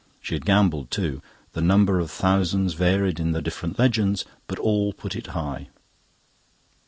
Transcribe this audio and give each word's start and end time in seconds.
She 0.19 0.33
had 0.33 0.47
gambled 0.47 0.89
too. 0.89 1.21
The 1.53 1.61
number 1.61 1.99
of 1.99 2.09
thousands 2.09 2.73
varied 2.73 3.19
in 3.19 3.33
the 3.33 3.41
different 3.43 3.77
legends, 3.77 4.25
but 4.47 4.57
all 4.57 4.93
put 4.93 5.15
it 5.15 5.27
high. 5.27 5.67